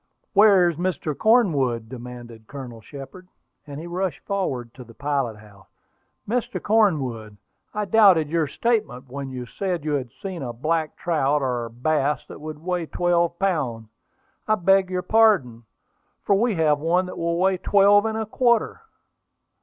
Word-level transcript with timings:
"Where 0.33 0.67
is 0.67 0.77
Mr. 0.77 1.15
Cornwood?" 1.15 1.87
demanded 1.87 2.47
Colonel 2.47 2.81
Shepard; 2.81 3.27
and 3.67 3.79
he 3.79 3.85
rushed 3.85 4.21
forward 4.25 4.73
to 4.73 4.83
the 4.83 4.95
pilot 4.95 5.37
house. 5.37 5.67
"Mr. 6.27 6.59
Cornwood, 6.59 7.37
I 7.71 7.85
doubted 7.85 8.27
your 8.27 8.47
statement 8.47 9.09
when 9.11 9.29
you 9.29 9.45
said 9.45 9.85
you 9.85 9.91
had 9.91 10.09
seen 10.19 10.41
a 10.41 10.53
black 10.53 10.95
trout, 10.97 11.43
or 11.43 11.69
bass, 11.69 12.25
that 12.29 12.41
would 12.41 12.59
weigh 12.63 12.87
twelve 12.87 13.37
pounds. 13.37 13.89
I 14.47 14.55
beg 14.55 14.89
your 14.89 15.03
pardon, 15.03 15.65
for 16.23 16.33
we 16.33 16.55
have 16.55 16.79
one 16.79 17.05
that 17.05 17.17
will 17.19 17.37
weigh 17.37 17.57
twelve 17.57 18.07
and 18.07 18.17
a 18.17 18.25
quarter." 18.25 18.81